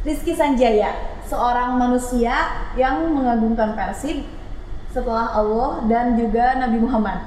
[0.00, 0.96] Rizky Sanjaya,
[1.28, 2.32] seorang manusia
[2.72, 4.24] yang mengagungkan Persib
[4.88, 7.20] setelah Allah dan juga Nabi Muhammad.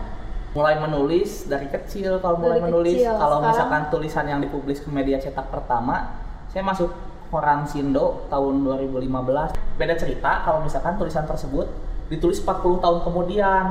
[0.53, 4.85] mulai menulis dari kecil kalau mulai Dari menulis kecil, kalau sekarang- misalkan tulisan yang dipublis
[4.85, 6.13] ke media cetak pertama
[6.53, 6.93] saya masuk
[7.33, 9.49] koran Sindo tahun 2015
[9.81, 11.65] beda cerita kalau misalkan tulisan tersebut
[12.05, 13.65] ditulis 40 tahun kemudian.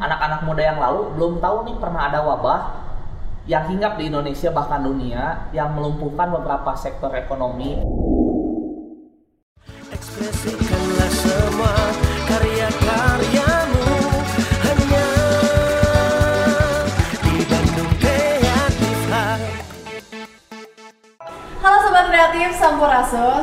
[0.00, 2.60] Anak-anak muda yang lalu belum tahu nih pernah ada wabah
[3.44, 7.76] yang hinggap di Indonesia bahkan dunia yang melumpuhkan beberapa sektor ekonomi
[10.32, 11.76] Semua
[12.24, 13.84] karya-karyamu
[14.64, 15.06] hanya
[17.20, 18.16] di.
[21.60, 22.56] Halo Sobat Kreatif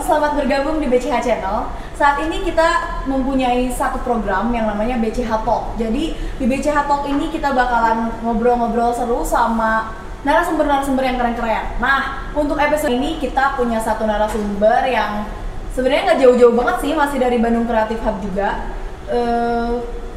[0.01, 1.69] selamat bergabung di BCH Channel.
[1.93, 5.77] Saat ini kita mempunyai satu program yang namanya BCH Talk.
[5.77, 9.93] Jadi di BCH Talk ini kita bakalan ngobrol-ngobrol seru sama
[10.25, 11.77] narasumber-narasumber yang keren-keren.
[11.77, 15.29] Nah, untuk episode ini kita punya satu narasumber yang
[15.75, 18.71] sebenarnya nggak jauh-jauh banget sih, masih dari Bandung Creative Hub juga.
[19.09, 19.71] Eh,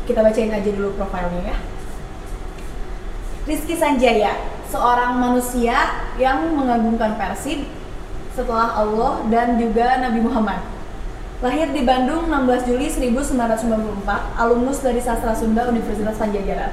[0.04, 1.56] kita bacain aja dulu profilnya ya.
[3.42, 4.38] Rizky Sanjaya,
[4.70, 5.74] seorang manusia
[6.20, 7.66] yang mengagungkan Persib
[8.32, 10.62] setelah Allah dan juga Nabi Muhammad.
[11.42, 16.70] Lahir di Bandung 16 Juli 1994, alumnus dari Sastra Sunda Universitas Pajajaran.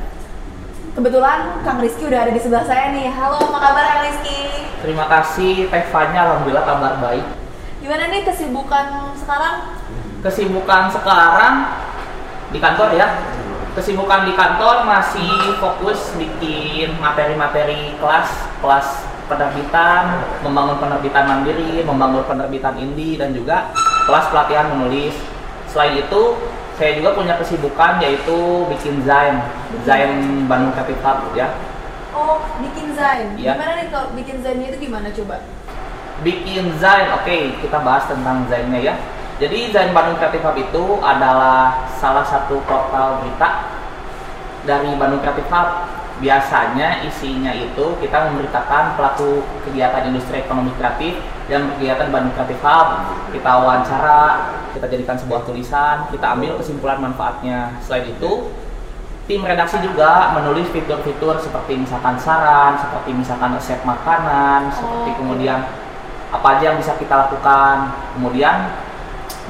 [0.93, 3.09] Kebetulan Kang Rizky udah ada di sebelah saya nih.
[3.09, 4.39] Halo, apa kabar Kang Rizky?
[4.79, 7.25] terima kasih Teh Fanya alhamdulillah kabar baik
[7.89, 9.55] Gimana nih kesibukan sekarang?
[10.21, 11.73] kesibukan sekarang
[12.53, 13.17] di kantor ya
[13.73, 18.29] kesibukan di kantor masih fokus bikin materi-materi kelas
[18.61, 23.73] kelas penerbitan membangun penerbitan mandiri membangun penerbitan indie dan juga
[24.05, 25.17] kelas pelatihan menulis
[25.65, 26.37] selain itu
[26.77, 29.41] saya juga punya kesibukan yaitu bikin Zain
[29.81, 31.57] Zain Bandung Hub ya
[32.09, 33.37] Oh, bikin Zain.
[33.37, 33.53] Iya.
[33.53, 35.45] Gimana nih kalau bikin Zainnya itu gimana coba?
[36.21, 38.95] Bikin Zain, oke kita bahas tentang Zainnya ya.
[39.39, 43.71] Jadi Zain Bandung Creative Hub itu adalah salah satu portal berita
[44.67, 45.69] dari Bandung Creative Hub.
[46.19, 51.15] Biasanya isinya itu kita memberitakan pelaku kegiatan industri ekonomi kreatif
[51.47, 52.87] yang berkegiatan di Bandung Creative Hub.
[53.31, 54.23] Kita wawancara,
[54.75, 57.79] kita jadikan sebuah tulisan, kita ambil kesimpulan manfaatnya.
[57.79, 58.51] Selain itu,
[59.31, 65.17] tim redaksi juga menulis fitur-fitur seperti misalkan saran, seperti misalkan resep makanan, seperti Oh.
[65.23, 65.63] kemudian
[66.29, 67.93] apa aja yang bisa kita lakukan.
[68.17, 68.69] Kemudian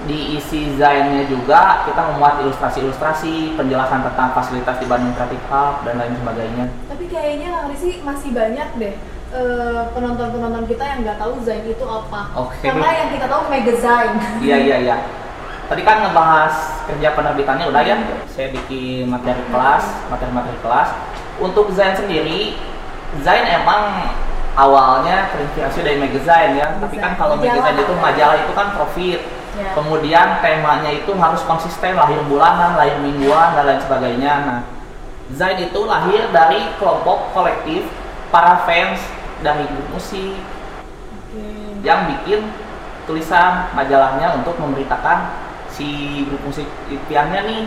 [0.08, 6.00] di isi Zainnya juga kita memuat ilustrasi-ilustrasi, penjelasan tentang fasilitas di Bandung Creative Hub dan
[6.00, 6.66] lain sebagainya.
[6.88, 8.96] Tapi kayaknya Kang Rizky masih banyak deh
[9.36, 12.22] eh, penonton-penonton kita yang nggak tahu Zain itu apa.
[12.48, 12.64] Oke.
[12.64, 14.14] Karena yang kita tahu Mega Zain.
[14.40, 14.98] Iya iya iya.
[15.70, 16.56] Tadi kan ngebahas
[16.90, 17.98] kerja penerbitannya udah ya.
[18.32, 20.90] Saya bikin materi kelas, materi-materi kelas.
[21.44, 22.58] Untuk Zain sendiri,
[23.22, 24.16] Zain emang
[24.56, 26.68] awalnya terinspirasi dari magazine ya.
[26.78, 27.60] Tapi kan kalau Majalah.
[27.60, 29.22] magazine itu majalah itu kan profit.
[29.60, 29.70] Ya.
[29.76, 34.34] Kemudian temanya itu harus konsisten, lahir bulanan, lahir mingguan dan lain sebagainya.
[34.46, 34.60] Nah,
[35.30, 37.86] Zain itu lahir dari kelompok kolektif
[38.34, 38.98] para fans
[39.46, 41.42] dari grup musik, Oke.
[41.86, 42.50] yang bikin
[43.06, 45.34] tulisan majalahnya untuk memberitakan
[45.70, 47.62] si grup musik impiannya nih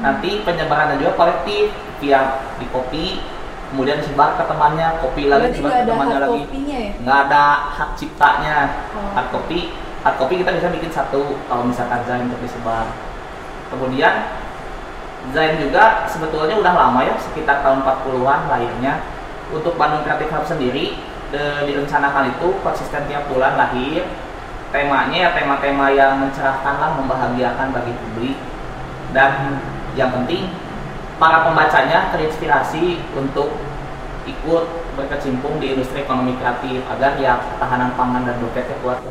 [0.00, 1.70] nanti penyebarannya juga kolektif
[2.00, 3.20] via di kopi
[3.70, 6.42] kemudian disebar ke temannya kopi lagi Berarti nggak ke temannya lagi.
[6.66, 6.80] ya?
[7.00, 8.56] nggak ada hak ciptanya.
[8.92, 9.10] Oh.
[9.14, 9.60] hard copy
[10.02, 12.90] hard copy kita bisa bikin satu kalau misalkan Zain untuk disebar.
[13.70, 14.14] Kemudian
[15.30, 19.04] Zain juga sebetulnya udah lama ya sekitar tahun 40-an lahirnya
[19.52, 20.96] untuk Bandung Creative Hub sendiri
[21.30, 24.02] de- direncanakan itu konsisten tiap bulan lahir.
[24.70, 28.38] Temanya ya tema-tema yang mencerahkan lah membahagiakan bagi publik.
[29.10, 29.58] Dan
[29.98, 30.46] yang penting
[31.20, 33.52] para pembacanya terinspirasi untuk
[34.24, 34.64] ikut
[34.96, 39.00] berkecimpung di industri ekonomi kreatif agar ya ketahanan pangan dan dompetnya kuat.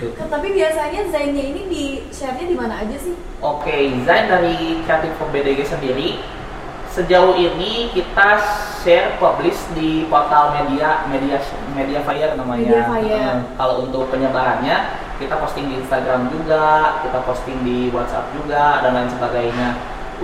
[0.00, 0.12] Gitu.
[0.20, 3.14] Kan, Tapi biasanya Zainnya ini di share-nya di mana aja sih?
[3.40, 6.20] Oke, Zain dari Creative for BDG sendiri
[6.94, 8.38] sejauh ini kita
[8.78, 11.42] share publish di portal media media
[11.74, 12.86] media fire namanya.
[12.86, 13.18] Mediafire.
[13.18, 18.94] Eh, Kalau untuk penyebarannya kita posting di Instagram juga, kita posting di WhatsApp juga dan
[18.94, 19.68] lain sebagainya.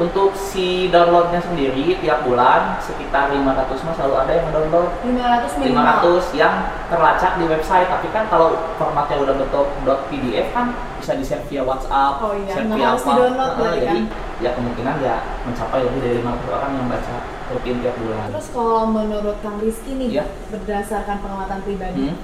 [0.00, 3.44] Untuk si downloadnya sendiri tiap bulan sekitar 500
[3.84, 5.84] mah selalu ada yang download 500 minimal.
[6.24, 6.54] 500 yang
[6.88, 9.66] terlacak di website tapi kan kalau formatnya udah bentuk
[10.08, 13.10] .pdf kan bisa di share via WhatsApp Oh iya, share via harus apa.
[13.12, 14.40] di-download Nah, jadi kan?
[14.40, 17.16] ya kemungkinan ya mencapai lebih dari 50 orang yang baca
[17.50, 20.24] rutin tiap bulan Terus kalau menurut Kang Rizky nih, Iya.
[20.48, 22.16] berdasarkan pengamatan pribadi, Hmm.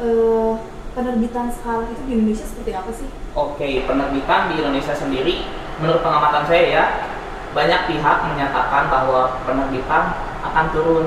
[0.00, 0.52] eh,
[0.90, 3.06] penerbitan sekarang itu di Indonesia seperti apa sih?
[3.32, 5.46] Oke, penerbitan di Indonesia sendiri,
[5.78, 6.84] menurut pengamatan saya ya,
[7.50, 10.14] banyak pihak menyatakan bahwa penerbitan
[10.46, 11.06] akan turun.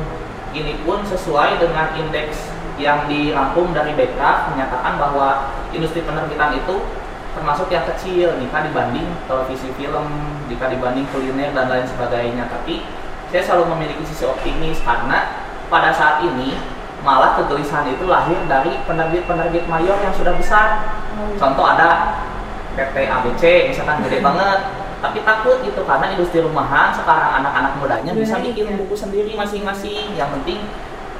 [0.53, 4.21] Ini pun sesuai dengan indeks yang dirangkum dari BK
[4.53, 6.75] menyatakan bahwa industri penerbitan itu
[7.33, 10.05] termasuk yang kecil jika dibanding televisi film,
[10.45, 12.45] jika dibanding kuliner dan lain sebagainya.
[12.49, 12.85] Tapi
[13.33, 15.41] saya selalu memiliki sisi optimis karena
[15.73, 16.53] pada saat ini
[17.01, 20.85] malah kegelisahan itu lahir dari penerbit-penerbit mayor yang sudah besar.
[21.41, 22.21] Contoh ada
[22.77, 23.43] PT ABC
[23.73, 24.59] misalkan gede banget,
[25.03, 28.75] tapi takut gitu karena industri rumahan sekarang anak-anak mudanya Udah bisa naik, bikin ya.
[28.79, 30.15] buku sendiri masing-masing.
[30.15, 30.59] Yang penting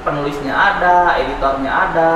[0.07, 2.13] penulisnya ada, editornya ada,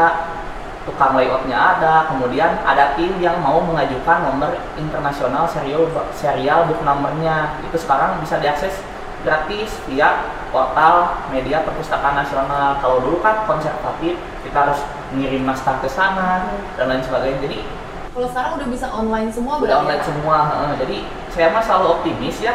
[0.87, 7.59] tukang layoutnya ada, kemudian ada tim yang mau mengajukan nomor internasional serial serial book numbernya.
[7.67, 8.79] Itu sekarang bisa diakses
[9.27, 10.23] gratis via
[10.55, 12.79] portal media perpustakaan nasional.
[12.79, 14.15] Kalau dulu kan konservatif,
[14.47, 14.79] kita harus
[15.11, 16.47] ngirim naskah ke sana
[16.79, 17.43] dan lain sebagainya.
[17.43, 17.59] Jadi
[18.17, 20.07] Kalau sekarang udah bisa online semua udah berarti online ya?
[20.09, 20.37] semua.
[20.81, 20.97] Jadi
[21.29, 22.53] saya mah selalu optimis ya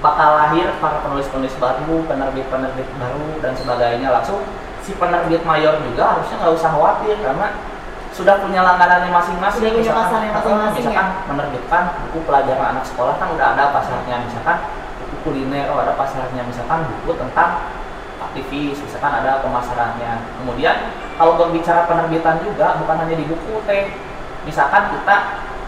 [0.00, 4.08] bakal lahir para penulis-penulis baru, penerbit-penerbit baru dan sebagainya.
[4.16, 4.48] Langsung
[4.80, 7.52] si penerbit mayor juga harusnya nggak usah khawatir karena
[8.16, 9.60] sudah punya langganannya masing-masing.
[9.60, 14.16] Sudah punya pasarnya heeh, masing-masing, Misalkan menerbitkan buku pelajaran anak sekolah kan udah ada pasarnya.
[14.24, 14.56] Misalkan
[15.04, 16.40] buku kuliner, oh ada pasarnya.
[16.48, 17.76] Misalkan buku tentang
[18.24, 20.24] aktivis, misalkan ada pemasarannya.
[20.40, 24.15] Kemudian kalau berbicara penerbitan juga bukan hanya di buku teh.
[24.46, 25.16] Misalkan kita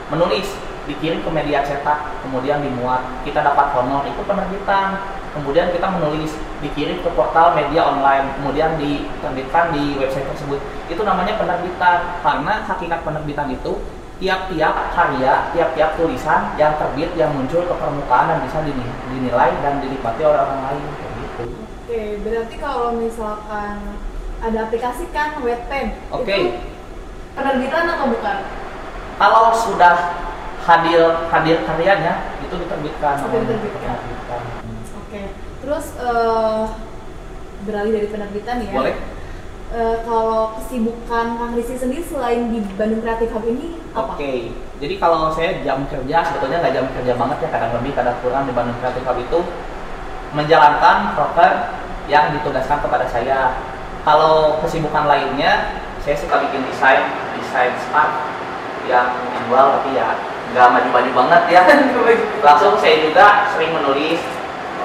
[0.08, 0.54] menulis
[0.88, 5.18] dikirim ke media cetak, kemudian dimuat, kita dapat honor itu penerbitan.
[5.28, 6.32] Kemudian kita menulis
[6.64, 10.58] dikirim ke portal media online, kemudian diterbitkan di website tersebut.
[10.88, 12.24] Itu namanya penerbitan.
[12.24, 13.76] Karena hakikat penerbitan itu
[14.18, 19.78] tiap-tiap karya, tiap-tiap tulisan yang terbit yang muncul ke permukaan dan bisa dini- dinilai dan
[19.78, 21.44] dinikmati oleh orang lain kayak gitu.
[21.86, 23.74] Oke, berarti kalau misalkan
[24.42, 26.34] ada aplikasi kan Wattpad Oke.
[26.34, 26.50] itu
[27.38, 28.38] penerbitan atau bukan?
[29.18, 30.14] Kalau sudah
[30.62, 33.14] hadir hadir karyanya itu diterbitkan.
[33.18, 33.94] Sudah diterbitkan.
[33.98, 34.40] Diterbitkan.
[35.02, 35.22] Oke,
[35.64, 36.64] terus eh,
[37.66, 38.72] beralih dari penerbitan ya.
[38.72, 38.94] Boleh?
[39.68, 44.16] Eh, kalau kesibukan Kang Rizky sendiri selain di Bandung Creative Hub ini apa?
[44.16, 48.16] Oke, jadi kalau saya jam kerja sebetulnya nggak jam kerja banget ya, kadang lebih, kadang
[48.24, 49.40] kurang di Bandung Creative Hub itu
[50.32, 51.52] menjalankan proker
[52.08, 53.60] yang ditugaskan kepada saya.
[54.08, 57.04] Kalau kesibukan lainnya, saya suka bikin desain,
[57.36, 58.37] desain start
[58.88, 60.16] yang manual tapi ya
[60.48, 61.62] nggak maju-maju banget ya.
[62.46, 64.18] Langsung saya juga sering menulis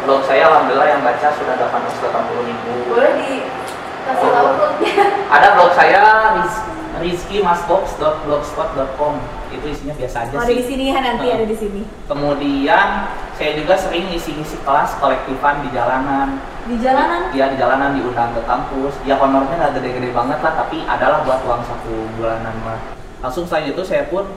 [0.03, 2.71] blog saya alhamdulillah yang baca sudah 880 ribu.
[2.91, 4.93] Boleh dikasih tahu blognya?
[5.35, 6.01] Ada blog saya
[6.35, 6.63] riz-
[6.93, 9.13] rizkymasbox.blogspot.com
[9.49, 10.55] itu isinya biasa aja Oh, ada sih.
[10.55, 11.81] di sini ya nanti ada di sini.
[12.05, 12.87] Kemudian
[13.33, 16.37] saya juga sering ngisi-ngisi kelas kolektifan di jalanan.
[16.63, 18.93] Di jalanan Ya di jalanan diundang ke kampus.
[19.03, 22.77] Ya honornya nggak gede-gede banget lah, tapi adalah buat uang satu bulanan mah.
[23.23, 24.27] Langsung selain itu saya pun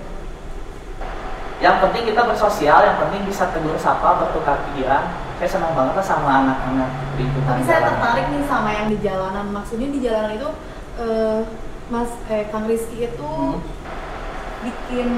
[1.59, 5.09] yang penting kita bersosial, yang penting bisa tegur sapa, bertukar pikiran.
[5.43, 9.47] Saya senang banget lah sama anak-anak lingkungan Tapi saya tertarik nih sama yang di jalanan.
[9.53, 10.51] Maksudnya di jalanan itu
[10.97, 11.41] eh,
[11.91, 13.61] Mas eh Kang Rizky itu Hmm.
[14.65, 15.11] bikin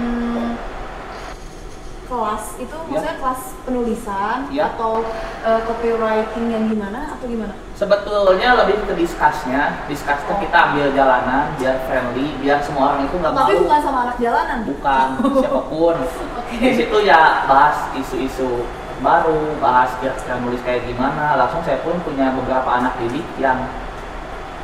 [2.08, 2.84] kelas itu Ya.
[2.88, 4.62] maksudnya kelas penulisan Ya.
[4.66, 5.04] atau
[5.38, 7.52] eh, copywriting yang gimana atau gimana?
[7.72, 10.40] Sebetulnya lebih ke discussnya, discussnya Oh.
[10.40, 13.62] kita ambil jalanan biar friendly, biar semua orang itu nggak Tapi malu.
[13.62, 14.58] bukan sama anak jalanan.
[14.64, 15.06] bukan
[15.38, 16.54] siapa pun Oke.
[16.56, 18.64] di situ ya bahas isu-isu
[18.98, 23.62] baru bahas kira-kira nulis kayak gimana langsung saya pun punya beberapa anak didik yang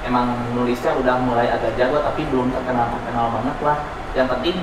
[0.03, 3.79] emang nulisnya udah mulai agak jago tapi belum terkenal terkenal banget lah
[4.13, 4.59] yang penting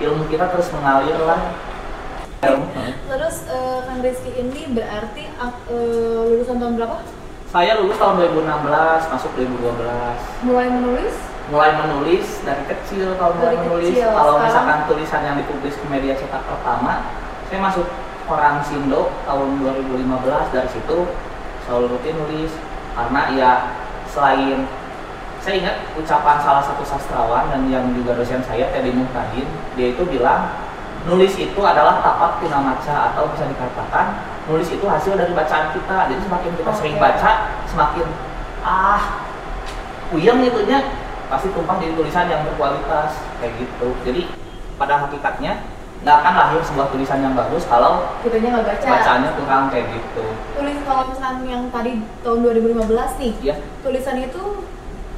[0.00, 1.40] ilmu kita terus mengalir lah
[3.06, 6.98] Terus eh, Kang Rizky ini berarti eh, lulusan tahun berapa?
[7.46, 11.14] saya lulus tahun 2016 masuk 2012 Mulai menulis?
[11.46, 14.46] mulai menulis dari kecil kalau mulai menulis kecil, kalau sekarang?
[14.50, 17.06] misalkan tulisan yang dipublis ke media cetak pertama
[17.46, 17.86] saya masuk
[18.26, 20.98] orang Sindo tahun 2015 dari situ
[21.62, 22.52] selalu rutin nulis
[22.98, 23.52] karena ya
[24.10, 24.66] selain
[25.46, 29.46] saya ingat ucapan salah satu sastrawan dan yang juga dosen saya Teddy Muhtadin
[29.78, 30.58] dia itu bilang
[31.06, 36.10] nulis itu adalah tapak tuna maca atau bisa dikatakan nulis itu hasil dari bacaan kita.
[36.10, 37.02] Jadi semakin kita sering Oke.
[37.06, 37.30] baca
[37.70, 38.06] semakin
[38.66, 39.22] ah
[40.10, 40.82] puyeng itunya.
[41.30, 43.94] Pasti tumpah jadi tulisan yang berkualitas kayak gitu.
[44.02, 44.26] Jadi
[44.74, 45.62] pada hakikatnya
[46.02, 48.86] nggak akan lahir sebuah tulisan yang bagus kalau Kitanya nggak baca.
[48.98, 50.26] bacaannya kurang kayak gitu.
[50.58, 53.54] Tulis kalau misalkan yang tadi tahun 2015 nih, ya
[53.86, 54.42] tulisan itu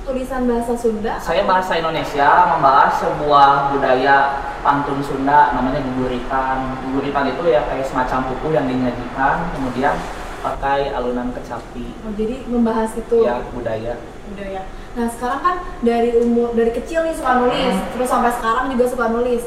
[0.08, 1.20] tulisan bahasa Sunda.
[1.20, 4.16] saya bahasa Indonesia membahas sebuah budaya
[4.58, 9.94] pantun Sunda namanya guguritan guguritan itu ya kayak semacam buku yang dinyajikan kemudian
[10.40, 14.60] pakai alunan kecapi Oh, jadi membahas itu ya budaya budaya.
[14.92, 17.88] Nah sekarang kan dari umur dari kecil nih suka nulis, Hmm.
[17.92, 19.42] terus sampai sekarang juga suka nulis.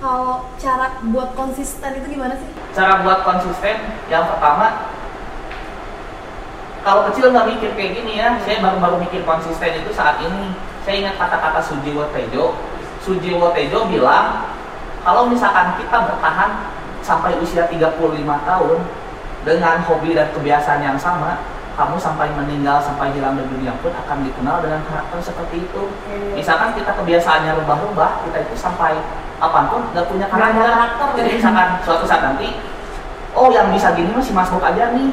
[0.00, 2.48] Kalau cara buat konsisten itu gimana sih?
[2.74, 4.90] cara buat konsisten yang pertama
[6.84, 8.36] kalau kecil nggak mikir kayak gini ya.
[8.44, 10.52] Saya baru-baru mikir konsisten itu saat ini.
[10.84, 12.60] Saya ingat kata-kata Sujiwo Tejo.
[13.00, 14.52] Sujiwo Tejo bilang
[15.00, 16.68] kalau misalkan kita bertahan
[17.00, 18.78] sampai usia 35 tahun
[19.44, 21.40] dengan hobi dan kebiasaan yang sama
[21.74, 25.82] kamu sampai meninggal sampai hilang dari dunia pun akan dikenal dengan karakter seperti itu.
[26.36, 28.94] Misalkan kita kebiasaannya rubah-rubah kita itu sampai
[29.42, 30.62] kapan pun nggak punya karakter.
[30.70, 32.60] karakter, jadi misalkan suatu saat nanti
[33.34, 35.10] oh yang bisa gini masih masuk aja nih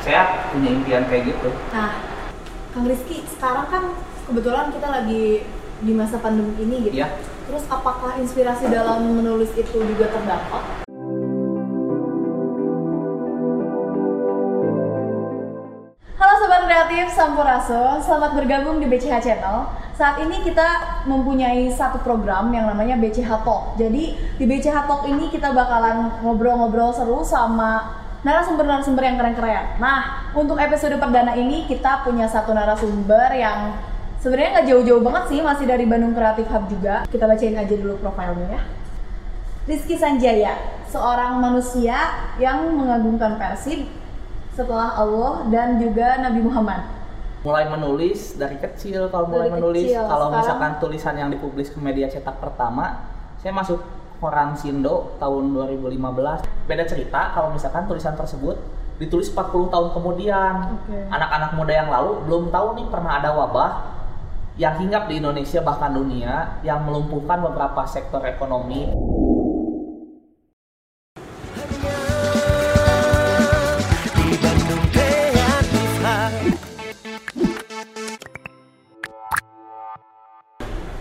[0.00, 1.52] saya punya impian kayak gitu.
[1.76, 2.00] Nah,
[2.72, 3.82] Kang Rizky, sekarang kan
[4.24, 5.44] kebetulan kita lagi
[5.80, 7.04] di masa pandemi ini gitu.
[7.04, 7.08] ya
[7.50, 10.86] Terus apakah inspirasi dalam menulis itu juga terdapat?
[16.16, 19.68] Halo Sobat Kreatif Sampurasun, selamat bergabung di BCH Channel.
[20.00, 23.76] Saat ini kita mempunyai satu program yang namanya BCH Talk.
[23.76, 30.56] Jadi di BCH Talk ini kita bakalan ngobrol-ngobrol seru sama narasumber-narasumber yang keren-keren Nah, untuk
[30.56, 33.74] episode perdana ini kita punya satu narasumber yang
[34.20, 37.08] sebenarnya nggak jauh-jauh banget sih, masih dari Bandung Kreatif Hub juga.
[37.08, 38.62] Kita bacain aja dulu profilnya ya.
[39.64, 40.56] Rizky Sanjaya,
[40.88, 41.96] seorang manusia
[42.36, 43.86] yang mengagumkan Persib
[44.50, 46.82] setelah Allah dan juga Nabi Muhammad.
[47.40, 49.88] mulai menulis dari kecil kalau mulai Dari menulis.
[49.88, 53.00] kecil, kalau sekarang- misalkan tulisan yang dipublis ke media cetak pertama
[53.40, 53.80] saya masuk
[54.20, 58.60] koran Sindo tahun 2015 beda cerita kalau misalkan tulisan tersebut
[59.00, 60.54] ditulis 40 tahun kemudian.
[60.76, 60.98] Oke.
[61.08, 63.70] anak-anak muda yang lalu belum tahu nih pernah ada wabah
[64.60, 68.92] yang hinggap di Indonesia bahkan dunia yang melumpuhkan beberapa sektor ekonomi.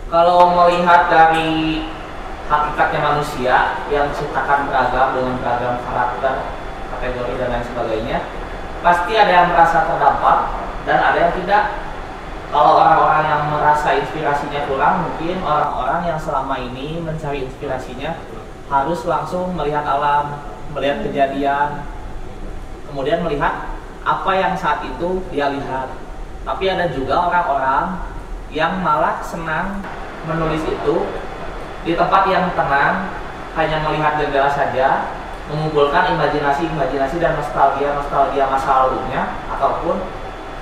[0.10, 1.86] Kalau melihat dari
[2.50, 3.56] hakikatnya manusia
[3.94, 6.36] yang ciptakan beragam dengan beragam karakter,
[6.98, 8.18] kategori dan lain sebagainya,
[8.82, 10.38] pasti ada yang merasa terdampak
[10.90, 11.64] dan ada yang tidak.
[12.50, 18.18] Kalau orang-orang yang merasa inspirasinya kurang, mungkin orang-orang yang selama ini mencari inspirasinya
[18.66, 20.42] harus langsung melihat alam,
[20.74, 21.86] melihat kejadian,
[22.90, 23.70] kemudian melihat
[24.02, 25.94] apa yang saat itu dia lihat.
[26.42, 28.02] Tapi ada juga orang-orang
[28.50, 29.86] yang malah senang
[30.26, 31.06] menulis itu
[31.90, 33.10] di tempat yang tenang,
[33.58, 35.10] hanya melihat jendela saja,
[35.50, 39.98] mengumpulkan imajinasi-imajinasi dan nostalgia-nostalgia masa lalunya ataupun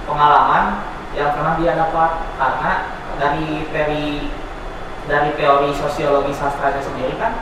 [0.08, 2.72] pengalaman yang pernah dia dapat karena
[3.20, 4.32] dari teori
[5.04, 7.36] dari teori sosiologi sastranya sendiri kan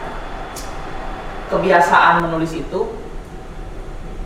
[1.53, 2.97] kebiasaan menulis itu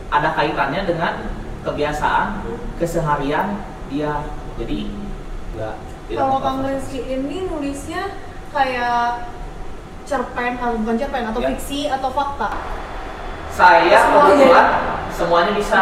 [0.07, 1.27] ada kaitannya dengan
[1.67, 2.47] kebiasaan
[2.79, 3.59] keseharian
[3.91, 4.23] dia
[4.55, 4.87] jadi
[5.51, 5.75] enggak
[6.09, 6.39] Kalau.
[6.39, 8.15] Kang Rizky ini nulisnya
[8.49, 9.29] kayak
[10.09, 11.53] cerpen atau bukan cerpen atau Ya.
[11.53, 12.49] fiksi atau fakta.
[13.49, 14.25] saya Semuanya.
[14.33, 14.67] kebetulan
[15.11, 15.81] semuanya bisa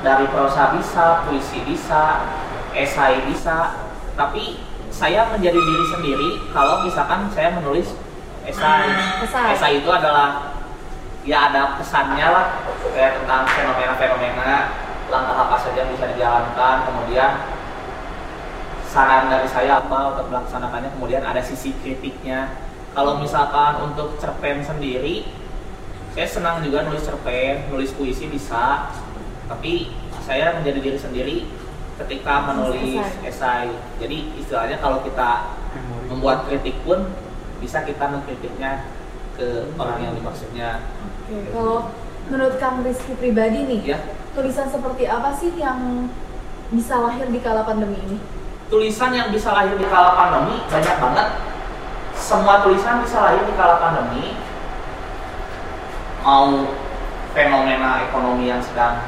[0.00, 2.26] dari prosa bisa puisi bisa
[2.72, 3.78] esai bisa
[4.12, 7.94] tapi saya menjadi diri sendiri kalau misalkan saya menulis
[8.42, 8.90] esai
[9.22, 9.54] Esai.
[9.54, 10.56] esai itu adalah
[11.22, 12.46] ya ada pesannya lah
[12.82, 14.58] kayak tentang fenomena-fenomena
[15.06, 17.30] langkah apa saja yang bisa dijalankan kemudian
[18.84, 22.50] saran dari saya apa untuk melaksanakannya kemudian ada sisi kritiknya
[22.92, 25.24] kalau misalkan untuk cerpen sendiri
[26.12, 28.92] saya senang juga nulis cerpen nulis puisi bisa.
[29.48, 31.36] Tapi saya menjadi diri sendiri
[32.00, 33.68] ketika menulis esai.
[34.00, 35.52] jadi istilahnya kalau kita
[36.08, 37.04] membuat kritik pun
[37.60, 38.88] bisa kita mengkritiknya
[39.36, 40.84] ke orang yang dimaksudnya.
[41.28, 41.52] Oke.
[41.52, 41.92] Kalau
[42.28, 43.98] menurut Kang Rizky pribadi nih, ya.
[44.32, 46.08] tulisan seperti apa sih yang
[46.72, 48.18] bisa lahir di kala pandemi ini?
[48.72, 51.28] tulisan yang bisa lahir di kala pandemi banyak banget
[52.22, 54.38] semua tulisan bisa lahir di kala pandemi.
[56.22, 56.70] Mau
[57.34, 59.02] fenomena ekonomi yang sedang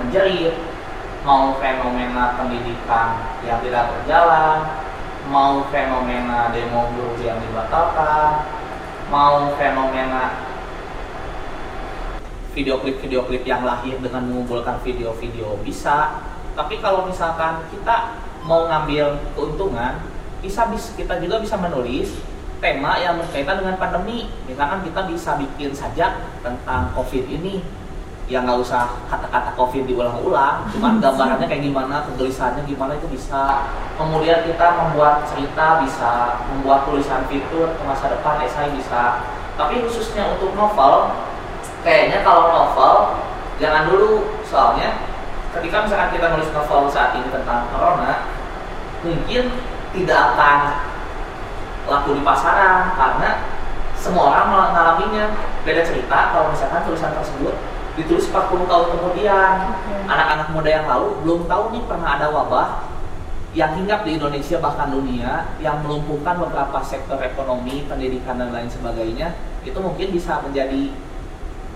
[0.00, 0.56] menjerit
[1.20, 4.64] mau fenomena pendidikan yang tidak berjalan
[5.28, 8.44] mau fenomena demo buruh yang dibatalkan
[9.08, 10.36] mau fenomena
[12.52, 16.22] video klip-video klip yang lahir dengan mengumpulkan video-video bisa.
[16.54, 18.14] Tapi kalau misalkan kita
[18.46, 20.13] mau ngambil keuntungan
[20.44, 22.20] bisa bis- kita juga bisa menulis
[22.60, 24.28] tema yang berkaitan dengan pandemi.
[24.44, 27.64] Misalkan kita bisa bikin saja tentang covid ini.
[28.24, 33.68] Ya nggak usah kata-kata covid diulang-ulang cuman gambarannya kayak gimana tulisannya gimana itu bisa.
[33.96, 39.24] Kemudian kita membuat cerita bisa membuat tulisan fitur ke masa depan esai bisa.
[39.56, 41.12] Tapi khususnya untuk novel
[41.84, 42.96] kayaknya kalau novel
[43.60, 44.40] jangan dulu.
[44.40, 45.04] Soalnya
[45.52, 48.24] ketika misalkan kita nulis novel saat ini tentang corona
[49.04, 49.52] mungkin
[49.94, 50.58] tidak akan
[51.86, 53.30] laku di pasaran karena
[53.94, 55.24] semua orang mengalaminya
[55.64, 57.54] beda cerita kalau misalkan tulisan tersebut
[57.94, 59.54] ditulis 40 tahun kemudian
[60.10, 62.68] anak-anak muda yang lalu belum tahu nih pernah ada wabah
[63.54, 69.30] yang hinggap di Indonesia bahkan dunia yang melumpuhkan beberapa sektor ekonomi, pendidikan dan lain sebagainya
[69.62, 70.90] itu mungkin bisa menjadi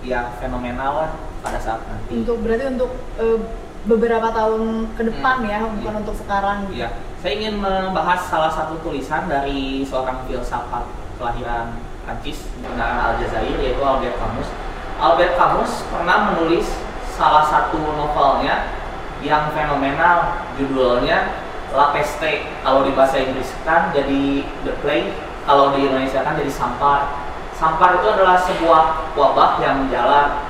[0.03, 2.19] ya fenomenal lah pada saat nanti.
[2.19, 3.39] Untuk berarti untuk eh,
[3.87, 6.01] beberapa tahun ke depan Hmm, ya, bukan iya.
[6.03, 6.57] untuk sekarang.
[6.67, 6.83] gitu.
[6.83, 10.87] Ya, saya ingin membahas salah satu tulisan dari seorang filsafat
[11.19, 11.75] kelahiran
[12.07, 14.47] Prancis dengan Aljazair yaitu Albert Camus.
[14.95, 16.71] Albert Camus pernah menulis
[17.19, 18.71] salah satu novelnya
[19.19, 21.43] yang fenomenal judulnya
[21.75, 25.11] La Peste kalau di bahasa Inggris kan jadi The Plague
[25.43, 27.19] kalau di Indonesia kan jadi Sampar.
[27.51, 30.47] Sampar itu adalah sebuah wabah yang menjalar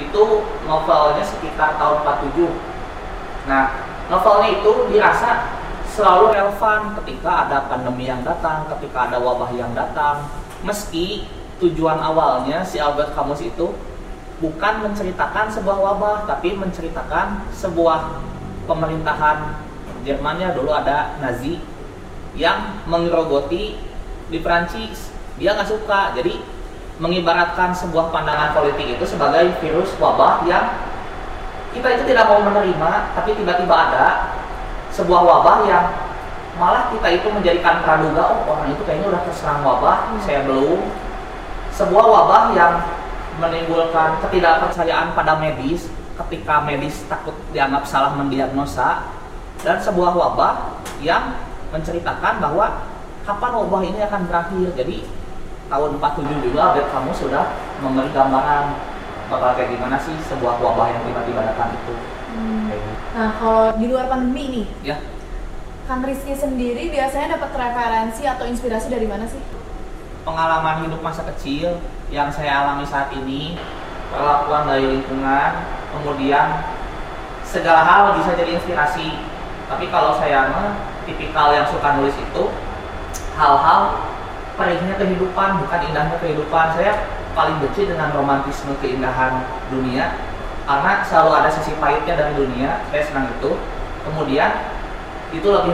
[0.00, 0.24] itu
[0.64, 2.48] novelnya sekitar tahun 47
[3.44, 3.76] nah
[4.08, 5.57] novelnya itu dirasa
[5.98, 10.30] selalu relevan ketika ada pandemi yang datang ketika ada wabah yang datang
[10.62, 11.26] meski
[11.58, 13.74] tujuan awalnya si Albert Camus itu
[14.38, 18.22] bukan menceritakan sebuah wabah tapi menceritakan sebuah
[18.70, 19.66] pemerintahan
[20.06, 20.54] Jermannya.
[20.54, 21.58] Dulu ada Nazi
[22.38, 23.74] yang menggerogoti
[24.30, 26.14] di Prancis dia nggak suka.
[26.14, 26.38] Jadi
[27.02, 30.66] mengibaratkan sebuah pandangan politik itu sebagai virus wabah yang
[31.74, 34.27] kita itu tidak mau menerima tapi tiba-tiba ada
[34.98, 35.86] sebuah wabah yang
[36.58, 40.18] malah kita itu menjadikan praduga oh orang itu kayaknya udah terserang wabah Hmm.
[40.26, 40.82] saya belum
[41.70, 42.82] sebuah wabah yang
[43.38, 45.86] menimbulkan ketidakpercayaan pada medis
[46.26, 49.06] ketika medis takut dianggap salah mendiagnosa
[49.62, 51.38] dan sebuah wabah yang
[51.70, 52.82] menceritakan bahwa
[53.22, 55.06] kapan wabah ini akan berakhir jadi
[55.70, 58.66] tahun 47 juga Albert Camus sudah memberi gambaran
[59.28, 61.94] bakal kayak gimana sih sebuah wabah yang tiba-tiba datang itu.
[63.18, 64.96] Nah, kalau di luar pandemi nih, ya
[65.90, 69.42] Kang Rizky sendiri biasanya dapat referensi atau inspirasi dari mana sih?
[70.28, 71.80] pengalaman hidup masa kecil
[72.12, 73.56] yang saya alami saat ini,
[74.12, 75.64] perlakuan dari lingkungan,
[75.96, 76.68] kemudian
[77.48, 79.16] segala hal bisa jadi inspirasi.
[79.68, 80.76] Tapi kalau saya mah
[81.08, 82.44] tipikal yang suka nulis itu
[83.40, 84.04] hal-hal
[84.60, 86.76] perihnya kehidupan, bukan indahnya kehidupan.
[86.76, 90.12] Saya paling benci dengan romantisme keindahan dunia
[90.68, 92.84] karena selalu ada sisi pahitnya dari dunia.
[92.92, 93.56] Saya senang itu.
[94.04, 94.76] Kemudian
[95.32, 95.72] itu lebih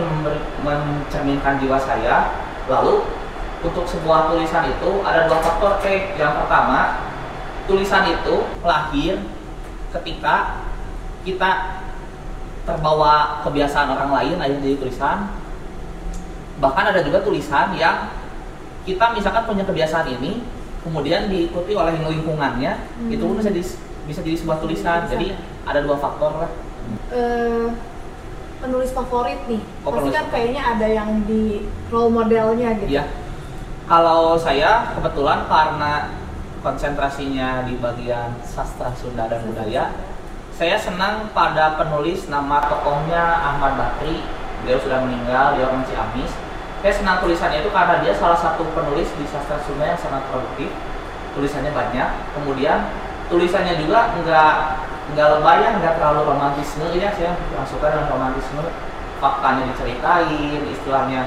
[0.62, 2.30] mencerminkan jiwa saya.
[2.70, 3.02] Lalu
[3.66, 6.14] untuk sebuah tulisan itu ada dua faktor T.
[6.14, 7.11] Yang pertama,
[7.66, 9.18] tulisan itu lahir
[9.98, 10.62] ketika
[11.26, 11.50] kita
[12.62, 15.18] terbawa kebiasaan orang lain akhirnya jadi tulisan.
[16.62, 18.14] Bahkan ada juga tulisan yang
[18.87, 20.46] kita misalkan punya kebiasaan ini,
[20.87, 23.11] kemudian diikuti oleh lingkungannya, Hmm.
[23.11, 23.50] itu pun bisa
[24.04, 25.08] bisa jadi sebuah tulisan.
[25.08, 25.36] Bisa, Jadi ya.
[25.68, 26.50] ada dua faktor lah.
[27.12, 27.68] Eh,
[28.60, 32.96] penulis favorit nih, Oh, pasti penulis kan kayaknya ada yang di role modelnya gitu.
[32.96, 33.04] Iya.
[33.84, 36.08] Kalau saya kebetulan karena
[36.64, 39.92] konsentrasinya di bagian sastra Sunda dan budaya,
[40.56, 44.24] saya senang pada penulis nama tokohnya Ahmad Bakri.
[44.64, 46.32] Beliau sudah meninggal, dia orang Ciamis.
[46.80, 50.72] Saya senang tulisannya itu karena dia salah satu penulis di sastra Sunda yang sangat produktif.
[51.36, 52.08] Tulisannya banyak.
[52.32, 52.88] Kemudian
[53.35, 54.55] tulisannya juga nggak
[55.14, 57.11] nggak lebay ya, nggak terlalu romantisme ya.
[57.18, 58.62] Saya kurang suka dengan romantisme.
[59.18, 61.27] Faktanya diceritain, istilahnya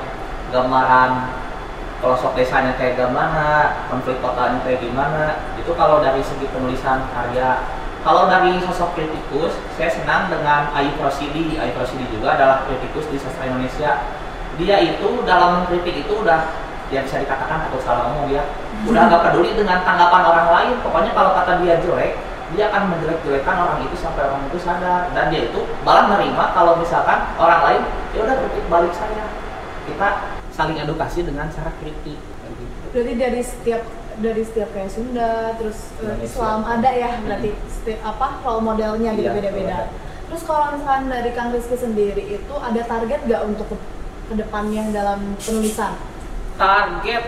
[0.53, 1.33] gambaran
[1.97, 5.43] pelosok desanya kayak gimana, konflik kotanya kayak gimana.
[5.59, 7.67] Itu kalau dari segi penulisan karya.
[8.05, 11.59] Kalau dari sosok kritikus, saya senang dengan Ayu Rosidi.
[11.59, 14.07] Ayu Rosidi juga adalah kritikus di sastra Indonesia.
[14.55, 16.47] Dia itu dalam kritik itu udah
[16.87, 18.47] ya bisa dikatakan takut salah ngomong dia
[18.85, 22.13] udah nggak peduli dengan tanggapan orang lain pokoknya kalau kata dia jelek
[22.55, 26.77] dia akan menjelek-jelekan orang itu sampai orang itu sadar dan dia itu malah nerima kalau
[26.79, 27.81] misalkan orang lain
[28.15, 29.25] ya udah kritik balik saya
[29.87, 32.17] kita saling edukasi dengan cara kritik.
[32.91, 33.81] Berarti dari setiap
[34.17, 36.25] dari setiap kayak Sunda, terus eh, Indonesia.
[36.25, 39.79] Islam ada ya berarti setiap apa role modelnya gitu Iya, beda-beda.
[40.27, 43.77] Terus kalau misalkan dari Kang Rizky sendiri itu ada target nggak untuk ke,
[44.27, 45.93] ke depannya dalam penulisan?
[46.57, 47.23] target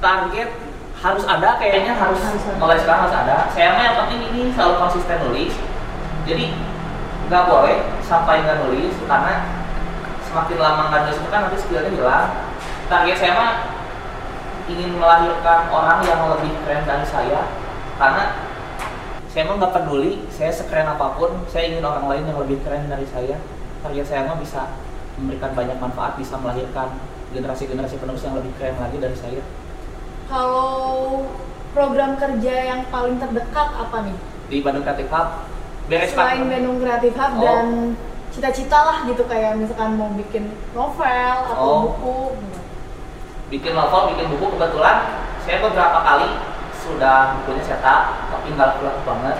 [0.00, 0.48] target
[1.00, 2.20] harus ada kayaknya harus,
[2.56, 3.36] mulai sekarang harus ada.
[3.50, 5.54] Saya mah yang penting ini selalu konsisten nulis.
[6.24, 6.54] Jadi
[7.28, 9.48] nggak boleh sampai nggak nulis karena
[10.24, 12.26] semakin lama nggak nulis itu kan nanti skillnya hilang.
[12.88, 13.50] Target saya mah
[14.64, 17.52] ingin melahirkan orang yang lebih keren dari saya.
[18.00, 18.24] Karena
[19.28, 22.88] saya mah nggak peduli saya sekeren apa pun saya ingin orang lain yang lebih keren
[22.88, 23.36] dari saya.
[23.84, 24.72] Target saya mah bisa
[25.20, 26.96] memberikan banyak manfaat bisa melahirkan
[27.30, 29.42] generasi-generasi penulis yang lebih keren lagi dari saya
[30.24, 31.26] Kalau
[31.70, 34.16] program kerja yang paling terdekat apa nih?
[34.44, 35.28] di Bandung Creative Hub
[35.86, 36.44] beres Selain.
[36.44, 37.42] Bandung Creative Hub Oh.
[37.42, 37.66] dan
[38.28, 41.80] cita-cita lah gitu kayak misalkan mau bikin novel atau Oh.
[41.88, 42.16] buku.
[43.48, 44.96] bikin novel bikin buku kebetulan
[45.40, 46.28] saya beberapa kali
[46.76, 49.36] sudah bukunya cetak tapi nggak laku banget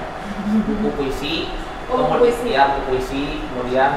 [0.64, 1.34] buku puisi
[1.84, 2.48] Oh, buku puisi.
[2.50, 3.90] ya buku puisi kemudian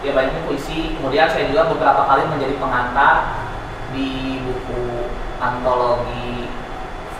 [0.00, 3.16] ya banyaknya puisi kemudian saya juga beberapa kali menjadi pengantar
[3.90, 4.39] di
[5.40, 6.46] antologi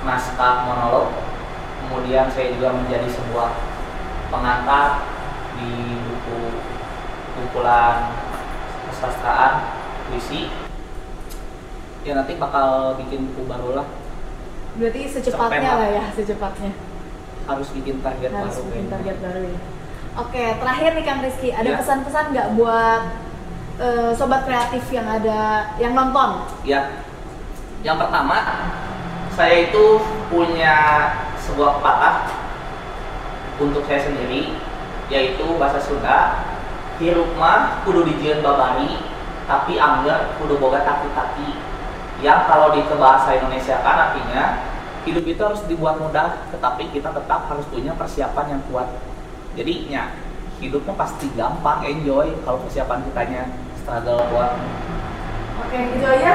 [0.00, 1.08] naskah monolog
[1.80, 3.50] kemudian saya juga menjadi sebuah
[4.28, 5.02] pengantar
[5.56, 6.38] di buku
[7.34, 8.12] kumpulan
[8.86, 9.52] kesastraan
[10.06, 10.52] puisi
[12.00, 13.88] ya nanti bakal bikin buku baru lah
[14.70, 16.70] Berarti secepatnya lah ya, secepatnya.
[17.42, 18.92] harus bikin target Harus baru bikin kayaknya.
[18.94, 19.58] target baru ya.
[20.16, 21.76] Oke, terakhir nih Kang Rizky, ada Ya.
[21.76, 23.02] pesan-pesan nggak buat
[23.80, 25.40] eh, sobat kreatif yang ada
[25.76, 26.46] yang nonton?
[26.62, 27.02] Ya,
[27.80, 28.38] yang pertama
[29.32, 29.84] saya itu
[30.28, 30.76] punya
[31.40, 32.28] sebuah pepatah
[33.60, 34.56] untuk saya sendiri,
[35.08, 36.44] yaitu bahasa Sunda,
[37.00, 39.00] hirup mah kudu dijieun babari,
[39.48, 41.56] tapi angger kudu boga taki-taki.
[42.20, 44.42] Yang kalau di bahasa Indonesia kan artinya
[45.08, 48.88] hidup itu harus dibuat mudah, tetapi kita tetap harus punya persiapan yang kuat.
[49.56, 50.12] Jadi ya
[50.60, 53.42] hidupnya pasti gampang, enjoy kalau persiapan kitanya
[53.80, 54.52] struggle kuat.
[55.64, 56.32] Oke, gitu aja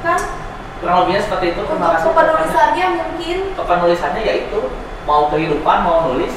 [0.00, 0.45] kan?
[0.76, 1.60] Kurang lebihnya seperti itu.
[1.64, 2.12] Terima Untuk kasih.
[2.12, 4.58] penulisannya mungkin penulisannya yaitu
[5.08, 6.34] mau kehidupan mau nulis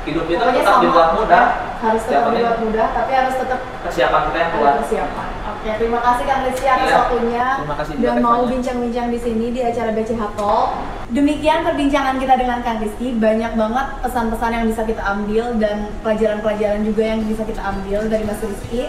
[0.00, 1.44] hidup itu pokoknya tetap dibuat mudah
[1.80, 5.26] harus tetap dibuat mudah, tapi harus tetap persiapan kita yang kuat persiapan.
[5.50, 6.96] Oke, terima kasih Kang Rizky atas Iya.
[7.00, 10.68] waktunya Terima kasih dan mau bincang-bincang di sini di acara BCH Talk.
[11.10, 13.16] Demikian perbincangan kita dengan Kang Rizky.
[13.16, 18.24] Banyak banget pesan-pesan yang bisa kita ambil dan pelajaran-pelajaran juga yang bisa kita ambil dari
[18.24, 18.88] Mas Rizky.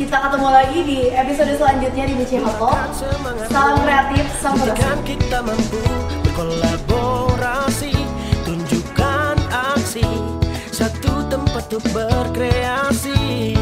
[0.00, 2.88] Kita ketemu lagi di episode selanjutnya di BCH Talk.
[3.52, 5.76] Salam kreatif, salam Jika kita mampu
[6.24, 7.92] berkolaborasi
[8.48, 10.08] Tunjukkan aksi.
[10.72, 13.52] Satu tempat untuk berkreasi